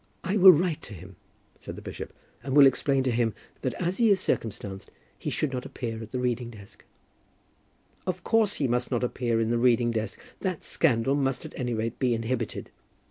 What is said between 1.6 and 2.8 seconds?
the bishop, "and will